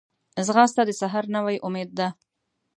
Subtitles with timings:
[0.45, 2.07] ځغاسته د سحر نوی امید ده